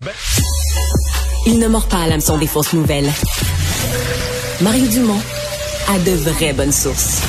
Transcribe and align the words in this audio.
Ben... 0.00 0.12
Il 1.46 1.58
ne 1.58 1.66
mord 1.66 1.88
pas 1.88 1.98
à 1.98 2.08
l'hameçon 2.08 2.38
des 2.38 2.46
fausses 2.46 2.72
nouvelles. 2.72 3.10
Mario 4.60 4.86
Dumont 4.86 5.20
a 5.88 5.98
de 5.98 6.12
vraies 6.12 6.52
bonnes 6.52 6.72
sources. 6.72 7.22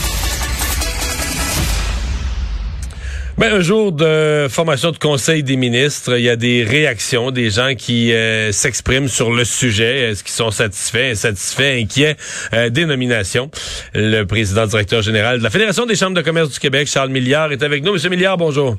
Ben, 3.37 3.53
un 3.53 3.61
jour 3.61 3.93
de 3.93 4.47
formation 4.49 4.91
de 4.91 4.97
conseil 4.97 5.43
des 5.43 5.55
ministres, 5.55 6.17
il 6.17 6.23
y 6.23 6.29
a 6.29 6.35
des 6.35 6.63
réactions, 6.63 7.31
des 7.31 7.49
gens 7.49 7.73
qui 7.75 8.11
euh, 8.11 8.51
s'expriment 8.51 9.07
sur 9.07 9.31
le 9.31 9.45
sujet, 9.45 10.09
est-ce 10.09 10.25
qu'ils 10.25 10.33
sont 10.33 10.51
satisfaits, 10.51 11.11
insatisfaits, 11.11 11.81
inquiets? 11.81 12.17
Euh, 12.53 12.69
des 12.69 12.85
nominations. 12.85 13.49
Le 13.93 14.23
président 14.25 14.67
directeur 14.67 15.01
général 15.01 15.39
de 15.39 15.43
la 15.43 15.49
Fédération 15.49 15.85
des 15.85 15.95
chambres 15.95 16.17
de 16.17 16.21
commerce 16.21 16.49
du 16.49 16.59
Québec, 16.59 16.89
Charles 16.89 17.09
Milliard, 17.09 17.53
est 17.53 17.63
avec 17.63 17.83
nous. 17.83 17.93
Monsieur 17.93 18.09
Milliard, 18.09 18.37
bonjour. 18.37 18.75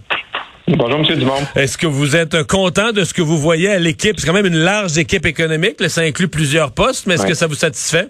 Bonjour, 0.77 1.01
M. 1.01 1.19
Dumont. 1.19 1.35
Est-ce 1.57 1.77
que 1.77 1.89
vous 1.89 2.15
êtes 2.15 2.45
content 2.47 2.93
de 2.93 3.03
ce 3.03 3.13
que 3.13 3.23
vous 3.23 3.37
voyez 3.37 3.71
à 3.71 3.79
l'équipe? 3.81 4.15
C'est 4.19 4.27
quand 4.27 4.33
même 4.33 4.47
une 4.47 4.63
large 4.63 4.97
équipe 4.99 5.27
économique. 5.27 5.81
Là, 5.81 5.89
ça 5.89 6.03
inclut 6.03 6.29
plusieurs 6.29 6.73
postes, 6.73 7.07
mais 7.07 7.15
est-ce 7.15 7.27
que 7.27 7.35
ça 7.35 7.49
vous 7.49 7.55
satisfait? 7.55 8.07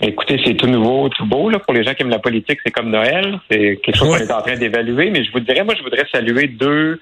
Écoutez, 0.00 0.40
c'est 0.44 0.54
tout 0.54 0.68
nouveau, 0.68 1.10
tout 1.10 1.26
beau. 1.26 1.50
Là. 1.50 1.58
Pour 1.58 1.74
les 1.74 1.84
gens 1.84 1.92
qui 1.92 2.02
aiment 2.02 2.10
la 2.10 2.18
politique, 2.18 2.58
c'est 2.64 2.70
comme 2.70 2.90
Noël. 2.90 3.38
C'est 3.50 3.78
quelque 3.82 3.96
chose 3.96 4.08
qu'on 4.08 4.24
est 4.24 4.32
en 4.32 4.42
train 4.42 4.56
d'évaluer. 4.56 5.10
Mais 5.10 5.24
je 5.24 5.32
vous 5.32 5.40
dirais, 5.40 5.64
moi, 5.64 5.74
je 5.76 5.82
voudrais 5.82 6.06
saluer 6.10 6.48
deux, 6.48 6.98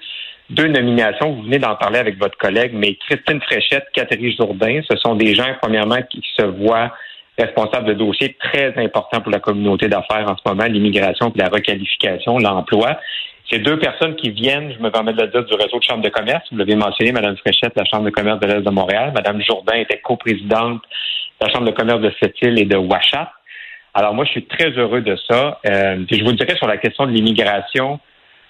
deux 0.49 0.67
nominations. 0.67 1.31
Vous 1.31 1.43
venez 1.43 1.59
d'en 1.59 1.75
parler 1.75 1.99
avec 1.99 2.17
votre 2.17 2.37
collègue, 2.37 2.71
mais 2.73 2.97
Christine 3.07 3.39
Fréchette, 3.41 3.85
Catherine 3.93 4.33
Jourdain, 4.37 4.81
ce 4.89 4.97
sont 4.97 5.15
des 5.15 5.35
gens, 5.35 5.55
premièrement, 5.61 6.01
qui 6.09 6.21
se 6.37 6.43
voient 6.43 6.91
responsables 7.37 7.87
de 7.87 7.93
dossiers 7.93 8.35
très 8.39 8.73
importants 8.77 9.21
pour 9.21 9.31
la 9.31 9.39
communauté 9.39 9.87
d'affaires 9.87 10.25
en 10.29 10.35
ce 10.35 10.41
moment, 10.45 10.65
l'immigration 10.65 11.31
et 11.33 11.39
la 11.39 11.49
requalification, 11.49 12.39
l'emploi. 12.39 12.97
C'est 13.49 13.59
deux 13.59 13.77
personnes 13.77 14.15
qui 14.15 14.31
viennent, 14.31 14.73
je 14.73 14.79
me 14.79 14.89
permets 14.89 15.13
de 15.13 15.21
le 15.21 15.27
dire, 15.27 15.45
du 15.45 15.53
réseau 15.53 15.77
de 15.77 15.83
chambres 15.83 16.03
de 16.03 16.09
commerce. 16.09 16.43
Vous 16.51 16.57
l'avez 16.57 16.75
mentionné, 16.75 17.11
Mme 17.11 17.37
Fréchette, 17.37 17.73
la 17.75 17.85
Chambre 17.85 18.05
de 18.05 18.09
commerce 18.09 18.39
de 18.39 18.47
l'Est 18.47 18.61
de 18.61 18.69
Montréal. 18.71 19.13
Mme 19.15 19.41
Jourdain 19.41 19.75
était 19.75 19.99
coprésidente 19.99 20.81
de 21.39 21.45
la 21.45 21.51
Chambre 21.51 21.65
de 21.65 21.71
commerce 21.71 22.01
de 22.01 22.11
Sept-Îles 22.19 22.59
et 22.59 22.65
de 22.65 22.75
Ouachat. 22.75 23.31
Alors 23.93 24.13
moi, 24.13 24.25
je 24.25 24.31
suis 24.31 24.45
très 24.45 24.71
heureux 24.71 25.01
de 25.01 25.15
ça. 25.29 25.59
Euh, 25.67 26.03
je 26.11 26.23
vous 26.23 26.33
dirais 26.33 26.55
sur 26.57 26.67
la 26.67 26.77
question 26.77 27.05
de 27.05 27.11
l'immigration, 27.11 27.99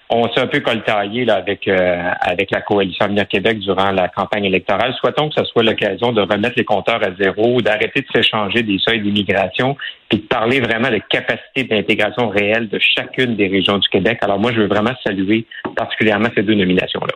on 0.08 0.32
s'est 0.32 0.40
un 0.40 0.46
peu 0.46 0.60
coltaillé 0.60 1.24
là, 1.24 1.36
avec, 1.36 1.66
euh, 1.66 2.10
avec 2.20 2.50
la 2.50 2.60
coalition 2.60 3.06
Avenir 3.06 3.26
Québec 3.26 3.58
durant 3.58 3.90
la 3.90 4.08
campagne 4.08 4.44
électorale. 4.44 4.94
Souhaitons 5.00 5.28
que 5.28 5.34
ce 5.36 5.44
soit 5.44 5.64
l'occasion 5.64 6.12
de 6.12 6.20
remettre 6.20 6.54
les 6.56 6.64
compteurs 6.64 7.02
à 7.02 7.10
zéro, 7.20 7.60
d'arrêter 7.60 8.02
de 8.02 8.06
s'échanger 8.14 8.62
des 8.62 8.78
seuils 8.78 9.00
d'immigration, 9.00 9.76
puis 10.08 10.18
de 10.18 10.24
parler 10.24 10.60
vraiment 10.60 10.90
de 10.90 11.00
capacité 11.10 11.64
d'intégration 11.64 12.28
réelle 12.28 12.68
de 12.68 12.78
chacune 12.78 13.36
des 13.36 13.48
régions 13.48 13.78
du 13.78 13.88
Québec. 13.88 14.18
Alors 14.22 14.38
moi, 14.38 14.52
je 14.52 14.60
veux 14.60 14.68
vraiment 14.68 14.94
saluer 15.04 15.44
particulièrement 15.74 16.28
ces 16.34 16.42
deux 16.42 16.54
nominations-là. 16.54 17.14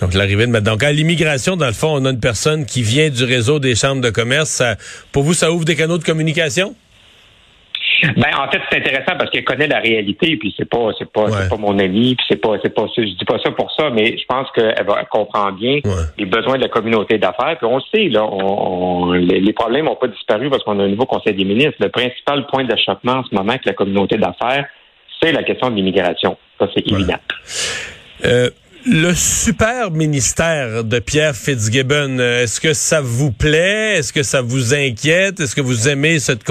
Donc 0.00 0.14
l'arrivée 0.14 0.46
de 0.46 0.60
donc 0.60 0.82
à 0.82 0.92
l'immigration, 0.92 1.56
dans 1.56 1.66
le 1.66 1.72
fond, 1.72 1.96
on 2.00 2.04
a 2.04 2.10
une 2.10 2.20
personne 2.20 2.66
qui 2.66 2.82
vient 2.82 3.10
du 3.10 3.24
réseau 3.24 3.58
des 3.58 3.74
chambres 3.74 4.02
de 4.02 4.10
commerce. 4.10 4.62
pour 5.12 5.22
vous, 5.22 5.34
ça 5.34 5.50
ouvre 5.50 5.64
des 5.64 5.76
canaux 5.76 5.98
de 5.98 6.04
communication? 6.04 6.74
Ben 8.16 8.30
en 8.38 8.50
fait 8.50 8.60
c'est 8.70 8.78
intéressant 8.78 9.16
parce 9.18 9.30
qu'elle 9.30 9.44
connaît 9.44 9.66
la 9.66 9.78
réalité 9.78 10.36
puis 10.36 10.54
c'est 10.56 10.68
pas 10.68 10.90
c'est 10.98 11.10
pas 11.10 11.30
c'est 11.30 11.48
pas 11.48 11.56
mon 11.56 11.78
ami 11.78 12.14
puis 12.14 12.26
c'est 12.28 12.40
pas 12.40 12.56
c'est 12.62 12.74
pas 12.74 12.86
je 12.96 13.02
dis 13.02 13.24
pas 13.24 13.38
ça 13.42 13.50
pour 13.50 13.70
ça 13.72 13.90
mais 13.90 14.16
je 14.16 14.24
pense 14.26 14.50
qu'elle 14.52 14.84
va 14.86 15.04
comprendre 15.04 15.58
bien 15.58 15.80
les 16.18 16.26
besoins 16.26 16.56
de 16.56 16.62
la 16.62 16.68
communauté 16.68 17.18
d'affaires 17.18 17.56
puis 17.58 17.66
on 17.66 17.80
sait 17.80 18.08
là 18.08 18.24
on, 18.24 19.12
les, 19.12 19.52
problèmes 19.52 19.86
n'ont 19.86 19.96
pas 19.96 20.08
disparu 20.08 20.50
parce 20.50 20.62
qu'on 20.64 20.78
a 20.80 20.84
un 20.84 20.88
nouveau 20.88 21.06
conseil 21.06 21.34
des 21.34 21.44
ministres. 21.44 21.76
Le 21.80 21.88
principal 21.88 22.46
point 22.46 22.64
d'achoppement 22.64 23.12
en 23.12 23.24
ce 23.24 23.34
moment 23.34 23.50
avec 23.50 23.64
la 23.64 23.74
communauté 23.74 24.16
d'affaires 24.16 24.66
c'est 25.22 25.32
la 25.32 25.42
question 25.42 25.70
de 25.70 25.76
l'immigration. 25.76 26.36
Ça 26.58 26.68
c'est 26.74 26.86
évident. 26.86 27.18
Euh, 28.24 28.50
le 28.86 29.14
super 29.14 29.90
ministère 29.90 30.84
de 30.84 30.98
Pierre 30.98 31.34
Fitzgibbon, 31.34 32.18
euh, 32.18 32.42
est-ce 32.42 32.60
que 32.60 32.74
ça 32.74 33.00
vous 33.00 33.32
plaît? 33.32 33.96
Est-ce 33.96 34.12
que 34.12 34.22
ça 34.22 34.42
vous 34.42 34.74
inquiète? 34.74 35.40
Est-ce 35.40 35.56
que 35.56 35.62
vous 35.62 35.88
aimez 35.88 36.18
cette, 36.18 36.42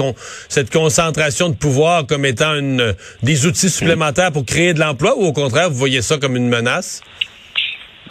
cette 0.48 0.72
concentration 0.72 1.48
de 1.48 1.54
pouvoir 1.54 2.06
comme 2.06 2.24
étant 2.24 2.54
une, 2.54 2.94
des 3.22 3.46
outils 3.46 3.70
supplémentaires 3.70 4.32
pour 4.32 4.44
créer 4.44 4.74
de 4.74 4.80
l'emploi 4.80 5.16
ou 5.16 5.24
au 5.26 5.32
contraire, 5.32 5.70
vous 5.70 5.76
voyez 5.76 6.02
ça 6.02 6.18
comme 6.18 6.36
une 6.36 6.48
menace? 6.48 7.02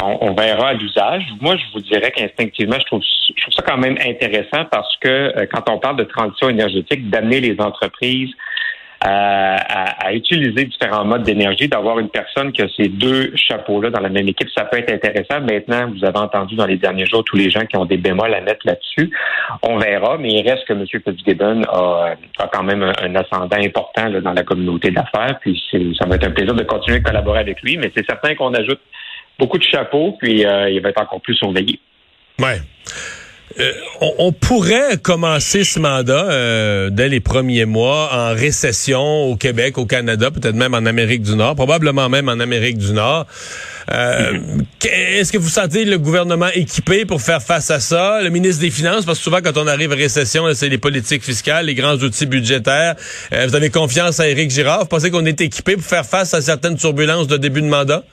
On, 0.01 0.33
verra 0.33 0.69
à 0.69 0.73
l'usage. 0.73 1.23
Moi, 1.39 1.55
je 1.55 1.63
vous 1.73 1.81
dirais 1.81 2.11
qu'instinctivement, 2.11 2.77
je 2.79 2.85
trouve, 2.85 3.01
je 3.01 3.41
trouve 3.41 3.53
ça 3.53 3.61
quand 3.61 3.77
même 3.77 3.97
intéressant 4.03 4.65
parce 4.71 4.97
que 4.97 5.07
euh, 5.07 5.45
quand 5.51 5.69
on 5.69 5.79
parle 5.79 5.97
de 5.97 6.03
transition 6.03 6.49
énergétique, 6.49 7.09
d'amener 7.09 7.39
les 7.39 7.59
entreprises 7.59 8.31
à, 9.05 10.13
utiliser 10.13 10.65
différents 10.65 11.05
modes 11.05 11.23
d'énergie, 11.23 11.67
d'avoir 11.67 11.99
une 11.99 12.09
personne 12.09 12.51
qui 12.51 12.61
a 12.61 12.67
ces 12.77 12.87
deux 12.87 13.33
chapeaux-là 13.35 13.89
dans 13.89 13.99
la 13.99 14.09
même 14.09 14.27
équipe, 14.27 14.47
ça 14.55 14.65
peut 14.65 14.77
être 14.77 14.91
intéressant. 14.91 15.41
Maintenant, 15.41 15.91
vous 15.91 16.05
avez 16.05 16.19
entendu 16.19 16.55
dans 16.55 16.65
les 16.65 16.77
derniers 16.77 17.05
jours 17.05 17.23
tous 17.23 17.35
les 17.35 17.49
gens 17.49 17.65
qui 17.65 17.75
ont 17.77 17.85
des 17.85 17.97
bémols 17.97 18.33
à 18.33 18.41
mettre 18.41 18.65
là-dessus. 18.65 19.11
On 19.63 19.77
verra, 19.77 20.17
mais 20.17 20.29
il 20.29 20.47
reste 20.47 20.65
que 20.65 20.73
M. 20.73 20.85
Fitzgibbon 20.87 21.63
a, 21.63 22.15
a 22.39 22.47
quand 22.47 22.63
même 22.63 22.83
un, 22.83 23.15
ascendant 23.15 23.57
important 23.57 24.09
dans 24.09 24.33
la 24.33 24.43
communauté 24.43 24.91
d'affaires. 24.91 25.39
Puis 25.41 25.61
ça 25.99 26.07
va 26.07 26.15
être 26.15 26.27
un 26.27 26.31
plaisir 26.31 26.53
de 26.53 26.63
continuer 26.63 26.99
de 26.99 27.03
collaborer 27.03 27.39
avec 27.39 27.61
lui, 27.61 27.77
mais 27.77 27.91
c'est 27.95 28.05
certain 28.05 28.35
qu'on 28.35 28.53
ajoute 28.53 28.79
beaucoup 29.39 29.57
de 29.57 29.63
chapeaux, 29.63 30.15
puis 30.19 30.45
euh, 30.45 30.69
il 30.69 30.79
va 30.81 30.89
être 30.89 31.01
encore 31.01 31.21
plus 31.21 31.35
surveillé. 31.35 31.79
Ouais. 32.39 32.57
Euh, 33.59 33.71
on, 34.17 34.31
pourrait 34.31 34.97
commencer 34.97 35.63
ce 35.63 35.79
mandat 35.79 36.25
euh, 36.31 36.89
dès 36.89 37.07
les 37.07 37.19
premiers 37.19 37.65
mois 37.65 38.09
en 38.11 38.33
récession 38.33 39.25
au 39.25 39.35
Québec, 39.35 39.77
au 39.77 39.85
Canada, 39.85 40.31
peut-être 40.31 40.55
même 40.55 40.73
en 40.73 40.85
Amérique 40.87 41.21
du 41.21 41.35
Nord, 41.35 41.55
probablement 41.55 42.09
même 42.09 42.29
en 42.29 42.39
Amérique 42.39 42.79
du 42.79 42.93
Nord. 42.93 43.27
Euh, 43.91 44.39
est-ce 44.83 45.31
que 45.31 45.37
vous 45.37 45.49
sentez 45.49 45.85
le 45.85 45.99
gouvernement 45.99 46.47
équipé 46.55 47.05
pour 47.05 47.21
faire 47.21 47.43
face 47.43 47.69
à 47.69 47.79
ça? 47.79 48.23
Le 48.23 48.31
ministre 48.31 48.61
des 48.61 48.71
Finances, 48.71 49.05
parce 49.05 49.19
que 49.19 49.23
souvent 49.23 49.39
quand 49.43 49.57
on 49.57 49.67
arrive 49.67 49.91
à 49.91 49.95
récession, 49.95 50.51
c'est 50.55 50.69
les 50.69 50.79
politiques 50.79 51.23
fiscales, 51.23 51.67
les 51.67 51.75
grands 51.75 51.97
outils 51.97 52.25
budgétaires. 52.25 52.95
vous 53.31 53.55
avez 53.55 53.69
confiance 53.69 54.19
à 54.19 54.27
Éric 54.27 54.49
Girard? 54.49 54.79
Vous 54.81 54.87
pensez 54.87 55.11
qu'on 55.11 55.25
est 55.25 55.41
équipé 55.41 55.75
pour 55.75 55.85
faire 55.85 56.05
face 56.05 56.33
à 56.33 56.41
certaines 56.41 56.75
turbulences 56.75 57.27
de 57.27 57.37
début 57.37 57.61
de 57.61 57.67
mandat? 57.67 58.03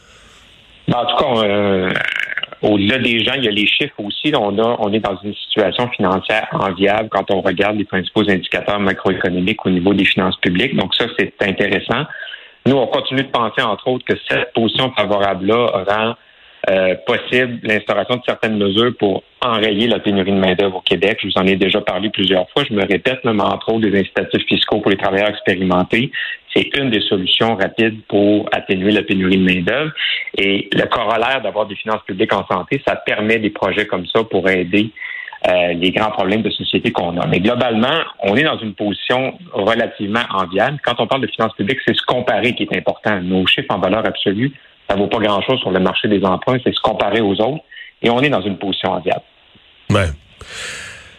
En 0.92 1.06
tout 1.06 1.16
cas, 1.16 1.94
au-delà 2.62 2.98
des 2.98 3.24
gens, 3.24 3.34
il 3.36 3.44
y 3.44 3.48
a 3.48 3.50
les 3.50 3.66
chiffres 3.66 3.98
aussi. 3.98 4.32
On, 4.34 4.58
a, 4.58 4.76
on 4.78 4.92
est 4.92 5.00
dans 5.00 5.16
une 5.22 5.34
situation 5.34 5.88
financière 5.88 6.48
enviable 6.52 7.08
quand 7.10 7.30
on 7.30 7.40
regarde 7.40 7.76
les 7.76 7.84
principaux 7.84 8.28
indicateurs 8.28 8.80
macroéconomiques 8.80 9.64
au 9.64 9.70
niveau 9.70 9.94
des 9.94 10.04
finances 10.04 10.36
publiques. 10.36 10.76
Donc 10.76 10.94
ça, 10.94 11.06
c'est 11.18 11.32
intéressant. 11.40 12.04
Nous, 12.66 12.76
on 12.76 12.86
continue 12.86 13.22
de 13.22 13.28
penser, 13.28 13.62
entre 13.62 13.88
autres, 13.88 14.04
que 14.04 14.14
cette 14.28 14.52
position 14.52 14.92
favorable-là 14.92 15.84
rend 15.88 16.14
euh, 16.68 16.94
possible 17.06 17.58
l'instauration 17.62 18.16
de 18.16 18.22
certaines 18.26 18.58
mesures 18.58 18.92
pour 18.98 19.22
enrayer 19.40 19.86
la 19.86 19.98
pénurie 19.98 20.32
de 20.32 20.36
main-d'œuvre 20.36 20.76
au 20.76 20.80
Québec. 20.82 21.18
Je 21.22 21.28
vous 21.28 21.38
en 21.38 21.46
ai 21.46 21.56
déjà 21.56 21.80
parlé 21.80 22.10
plusieurs 22.10 22.50
fois. 22.50 22.64
Je 22.68 22.74
me 22.74 22.84
répète, 22.84 23.20
mais 23.24 23.30
entre 23.42 23.70
autres, 23.70 23.88
des 23.88 23.98
incitatifs 23.98 24.46
fiscaux 24.46 24.80
pour 24.80 24.90
les 24.90 24.98
travailleurs 24.98 25.30
expérimentés. 25.30 26.12
C'est 26.54 26.76
une 26.76 26.90
des 26.90 27.00
solutions 27.00 27.56
rapides 27.56 28.02
pour 28.08 28.48
atténuer 28.52 28.90
la 28.90 29.02
pénurie 29.02 29.38
de 29.38 29.44
main-d'œuvre. 29.44 29.92
Et 30.36 30.68
le 30.72 30.86
corollaire 30.86 31.40
d'avoir 31.42 31.66
des 31.66 31.76
finances 31.76 32.02
publiques 32.06 32.32
en 32.32 32.46
santé, 32.46 32.82
ça 32.86 32.96
permet 32.96 33.38
des 33.38 33.50
projets 33.50 33.86
comme 33.86 34.06
ça 34.06 34.24
pour 34.24 34.48
aider 34.48 34.90
euh, 35.48 35.72
les 35.74 35.90
grands 35.92 36.10
problèmes 36.10 36.42
de 36.42 36.50
société 36.50 36.90
qu'on 36.90 37.18
a. 37.18 37.26
Mais 37.26 37.40
globalement, 37.40 38.00
on 38.24 38.36
est 38.36 38.42
dans 38.42 38.58
une 38.58 38.74
position 38.74 39.38
relativement 39.52 40.24
enviable. 40.30 40.78
Quand 40.84 40.96
on 40.98 41.06
parle 41.06 41.22
de 41.22 41.28
finances 41.28 41.54
publiques, 41.54 41.78
c'est 41.86 41.96
se 41.96 42.02
comparer 42.04 42.54
qui 42.54 42.64
est 42.64 42.76
important. 42.76 43.20
Nos 43.22 43.46
chiffres 43.46 43.72
en 43.72 43.78
valeur 43.78 44.06
absolue 44.06 44.52
ça 44.90 44.96
vaut 44.96 45.06
pas 45.06 45.18
grand-chose 45.18 45.60
sur 45.60 45.70
le 45.70 45.78
marché 45.78 46.08
des 46.08 46.24
emprunts, 46.24 46.58
c'est 46.64 46.74
se 46.74 46.80
comparer 46.80 47.20
aux 47.20 47.40
autres. 47.40 47.64
Et 48.02 48.10
on 48.10 48.20
est 48.20 48.28
dans 48.28 48.40
une 48.40 48.58
position 48.58 48.90
enviable. 48.92 49.22
Ouais. 49.90 50.06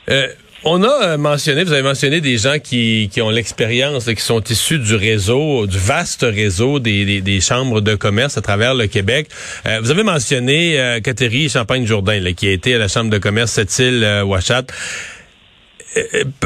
Euh, 0.10 0.28
on 0.64 0.84
a 0.84 1.04
euh, 1.04 1.18
mentionné, 1.18 1.64
vous 1.64 1.74
avez 1.74 1.82
mentionné 1.82 2.22
des 2.22 2.38
gens 2.38 2.60
qui, 2.60 3.10
qui 3.12 3.22
ont 3.22 3.30
l'expérience, 3.30 4.06
qui 4.06 4.22
sont 4.22 4.42
issus 4.42 4.80
du 4.80 4.96
réseau, 4.96 5.66
du 5.66 5.78
vaste 5.78 6.22
réseau 6.22 6.80
des, 6.80 7.22
des, 7.22 7.42
chambres 7.42 7.82
de 7.82 7.96
commerce 7.96 8.38
à 8.38 8.42
travers 8.42 8.76
le 8.76 8.88
Québec. 8.88 9.28
Euh, 9.66 9.80
vous 9.82 9.92
avez 9.92 10.04
mentionné 10.04 10.80
euh, 10.80 11.00
Catherine 11.00 11.50
Champagne-Jourdain, 11.50 12.34
qui 12.34 12.48
a 12.48 12.52
été 12.52 12.76
à 12.76 12.78
la 12.78 12.88
chambre 12.88 13.10
de 13.10 13.18
commerce 13.18 13.52
Sept-Îles-Ouachat. 13.54 14.60
Euh, 14.60 14.62
euh, 14.62 15.21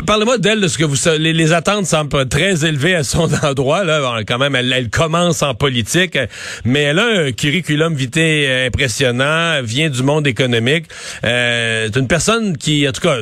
parlez-moi 0.05 0.37
d'elle, 0.37 0.61
de 0.61 0.67
ce 0.67 0.77
que 0.77 0.83
vous 0.83 0.95
les, 1.19 1.53
attentes 1.53 1.85
semblent 1.85 2.27
très 2.27 2.65
élevées 2.65 2.95
à 2.95 3.03
son 3.03 3.29
endroit. 3.43 3.83
Là, 3.83 4.21
quand 4.27 4.37
même, 4.37 4.55
elle, 4.55 4.89
commence 4.89 5.43
en 5.43 5.53
politique, 5.53 6.17
mais 6.63 6.83
elle 6.83 6.99
a 6.99 7.05
un 7.05 7.31
curriculum 7.31 7.93
vitae 7.93 8.65
impressionnant, 8.67 9.61
vient 9.63 9.89
du 9.89 10.03
monde 10.03 10.27
économique. 10.27 10.85
Euh, 11.23 11.89
c'est 11.93 11.99
une 11.99 12.07
personne 12.07 12.57
qui, 12.57 12.87
en 12.87 12.91
tout 12.91 13.01
cas, 13.01 13.17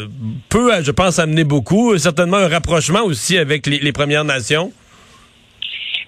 peut, 0.50 0.72
je 0.81 0.92
pense, 0.92 1.20
amener 1.20 1.44
beaucoup. 1.44 1.98
Certainement 1.98 2.38
un 2.38 2.48
rapprochement 2.48 3.04
aussi 3.04 3.38
avec 3.38 3.68
les 3.68 3.92
Premières 3.92 4.25
Nations. 4.25 4.72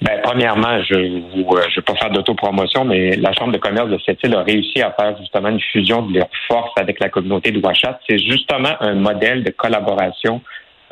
Ben, 0.05 0.19
premièrement, 0.21 0.83
je 0.83 0.93
ne 0.93 1.19
euh, 1.19 1.61
vais 1.75 1.81
pas 1.81 1.95
faire 1.95 2.11
d'autopromotion, 2.11 2.85
mais 2.85 3.15
la 3.15 3.33
Chambre 3.33 3.53
de 3.53 3.57
commerce 3.57 3.89
de 3.89 3.97
cette 4.05 4.19
île 4.23 4.35
a 4.35 4.43
réussi 4.43 4.79
à 4.79 4.91
faire 4.91 5.17
justement 5.19 5.49
une 5.49 5.59
fusion 5.59 6.03
de 6.03 6.19
leurs 6.19 6.29
forces 6.47 6.73
avec 6.79 6.99
la 6.99 7.09
communauté 7.09 7.49
de 7.49 7.59
Ouachat. 7.59 7.99
C'est 8.07 8.19
justement 8.19 8.75
un 8.81 8.93
modèle 8.93 9.43
de 9.43 9.49
collaboration 9.49 10.41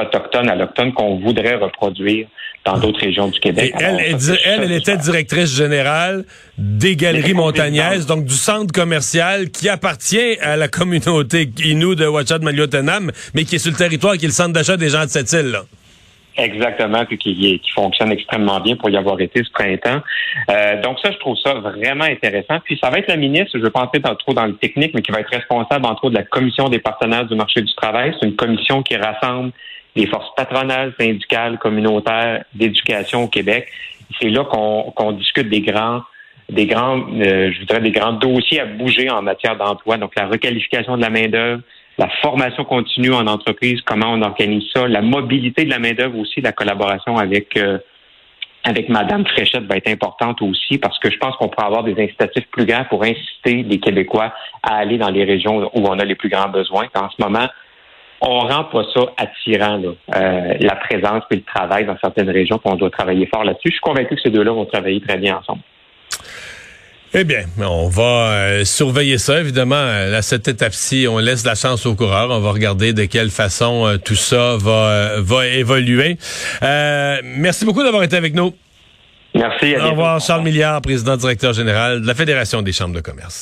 autochtones, 0.02 0.50
allochtones 0.50 0.94
qu'on 0.94 1.20
voudrait 1.20 1.56
reproduire 1.56 2.26
dans 2.66 2.80
d'autres 2.80 3.02
régions 3.02 3.28
du 3.28 3.40
Québec. 3.40 3.72
elle, 3.80 4.00
elle, 4.46 4.72
était 4.72 4.98
directrice 4.98 5.56
générale 5.56 6.26
des 6.58 6.96
Galeries 6.96 7.36
Montagnaises, 7.36 8.08
donc 8.08 8.26
du 8.26 8.34
centre 8.34 8.74
commercial 8.74 9.52
qui 9.52 9.70
appartient 9.70 10.40
à 10.42 10.56
la 10.56 10.70
communauté 10.70 11.48
Innu 11.64 11.96
de 11.96 12.08
Ouachad 12.08 12.42
Maliotenam, 12.42 13.12
mais 13.36 13.44
qui 13.44 13.58
est 13.58 13.60
sur 13.60 13.72
le 13.72 13.78
territoire, 13.78 14.18
qui 14.18 14.26
est 14.26 14.30
le 14.30 14.34
centre 14.34 14.54
d'achat 14.54 14.76
des 14.76 14.90
gens 14.90 15.04
de 15.04 15.10
cette 15.10 15.32
île. 15.34 15.52
Là. 15.52 15.66
Exactement, 16.36 17.06
puis 17.06 17.18
qui, 17.18 17.62
fonctionne 17.76 18.12
extrêmement 18.12 18.60
bien 18.60 18.76
pour 18.76 18.90
y 18.90 18.98
avoir 18.98 19.20
été 19.22 19.44
ce 19.44 19.52
printemps. 19.52 20.02
Euh, 20.50 20.82
donc 20.82 21.00
ça, 21.00 21.12
je 21.12 21.18
trouve 21.18 21.38
ça 21.38 21.54
vraiment 21.54 22.06
intéressant. 22.06 22.60
Puis 22.64 22.80
ça 22.82 22.90
va 22.90 23.00
être 23.00 23.08
la 23.08 23.18
ministre, 23.18 23.52
je 23.54 23.60
ne 23.60 23.64
vais 23.64 23.70
pas 23.70 23.82
entrer 23.82 24.02
trop 24.02 24.34
dans 24.34 24.46
le 24.46 24.56
technique, 24.56 24.94
mais 24.96 25.02
qui 25.02 25.12
va 25.12 25.20
être 25.20 25.30
responsable, 25.30 25.86
entre 25.86 26.06
autres, 26.06 26.16
de 26.16 26.20
la 26.20 26.26
commission 26.26 26.70
des 26.70 26.80
partenaires 26.80 27.26
du 27.26 27.36
marché 27.36 27.62
du 27.62 27.74
travail. 27.76 28.16
C'est 28.20 28.28
une 28.28 28.36
commission 28.36 28.82
qui 28.82 28.96
rassemble 28.96 29.52
les 29.96 30.08
forces 30.08 30.34
patronales, 30.36 30.94
syndicales, 31.00 31.60
communautaires 31.60 32.44
d'éducation 32.56 33.24
au 33.24 33.28
Québec. 33.28 33.68
C'est 34.20 34.30
là 34.30 34.44
qu'on 34.44 35.12
discute 35.12 35.50
des 35.50 35.62
grands 35.62 36.02
des 36.50 36.66
grands, 36.66 37.00
euh, 37.00 37.52
je 37.52 37.60
voudrais 37.62 37.80
des 37.80 37.92
grands 37.92 38.14
dossiers 38.14 38.60
à 38.60 38.66
bouger 38.66 39.10
en 39.10 39.22
matière 39.22 39.56
d'emploi, 39.56 39.98
donc 39.98 40.12
la 40.16 40.28
requalification 40.28 40.98
de 40.98 41.02
la 41.02 41.10
main-d'œuvre, 41.10 41.62
la 41.98 42.10
formation 42.22 42.66
continue 42.66 43.14
en 43.14 43.28
entreprise, 43.28 43.82
comment 43.82 44.14
on 44.14 44.22
organise 44.22 44.64
ça, 44.74 44.88
la 44.88 45.02
mobilité 45.02 45.66
de 45.66 45.70
la 45.70 45.80
main-d'œuvre 45.80 46.18
aussi, 46.18 46.42
la 46.42 46.52
collaboration 46.52 47.18
avec 47.18 47.56
euh, 47.58 47.78
avec 48.64 48.88
Madame 48.88 49.26
Fréchette 49.28 49.66
va 49.66 49.76
être 49.76 49.90
importante 49.90 50.42
aussi 50.42 50.78
parce 50.78 50.98
que 51.00 51.12
je 51.12 51.18
pense 51.18 51.36
qu'on 51.36 51.50
pourra 51.50 51.68
avoir 51.68 51.84
des 51.84 52.02
incitatifs 52.02 52.48
plus 52.50 52.66
grands 52.66 52.86
pour 52.86 53.04
inciter 53.04 53.64
les 53.64 53.80
Québécois 53.80 54.34
à 54.64 54.78
aller 54.78 54.98
dans 54.98 55.10
les 55.10 55.26
régions 55.26 55.70
où 55.74 55.86
on 55.86 56.00
a 56.00 56.06
les 56.06 56.16
plus 56.16 56.30
grands 56.30 56.48
besoins. 56.48 56.88
En 56.96 57.10
ce 57.10 57.22
moment, 57.22 57.48
on 58.22 58.40
rend 58.40 58.64
pas 58.64 58.86
ça 58.94 59.02
attirant, 59.18 59.82
euh, 60.16 60.54
la 60.60 60.76
présence 60.78 61.24
et 61.30 61.36
le 61.36 61.42
travail 61.42 61.86
dans 61.86 61.98
certaines 62.02 62.30
régions, 62.30 62.58
qu'on 62.58 62.76
doit 62.76 62.90
travailler 62.90 63.26
fort 63.26 63.44
là-dessus. 63.44 63.68
Je 63.68 63.74
suis 63.74 63.82
convaincu 63.82 64.16
que 64.16 64.22
ces 64.22 64.30
deux-là 64.30 64.54
vont 64.54 64.66
travailler 64.66 65.02
très 65.02 65.18
bien 65.18 65.38
ensemble. 65.38 65.62
Eh 67.16 67.24
bien, 67.24 67.46
on 67.60 67.90
va 67.90 68.32
euh, 68.32 68.66
surveiller 68.66 69.20
ça. 69.20 69.40
Évidemment, 69.40 69.76
à 69.76 70.22
cette 70.24 70.48
étape-ci, 70.48 71.06
on 71.08 71.20
laisse 71.20 71.46
la 71.46 71.54
chance 71.54 71.86
aux 71.86 71.94
coureurs. 71.94 72.32
On 72.32 72.40
va 72.40 72.52
regarder 72.52 72.94
de 72.94 73.06
quelle 73.06 73.30
façon 73.30 73.86
euh, 73.86 73.98
tout 73.98 74.16
ça 74.16 74.58
va, 74.58 75.20
va 75.20 75.46
évoluer. 75.48 76.18
merci 76.62 77.66
beaucoup 77.66 77.84
d'avoir 77.84 78.02
été 78.04 78.16
avec 78.16 78.34
nous. 78.34 78.54
Merci. 79.36 79.76
Au 79.76 79.92
revoir, 79.92 80.20
Charles 80.22 80.44
Milliard, 80.44 80.82
président 80.82 81.18
directeur 81.18 81.54
général 81.54 82.02
de 82.02 82.08
la 82.08 82.14
Fédération 82.14 82.62
des 82.62 82.72
chambres 82.72 82.96
de 82.96 83.02
commerce. 83.02 83.42